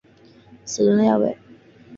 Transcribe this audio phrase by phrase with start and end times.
[0.65, 1.37] 死人呀喂！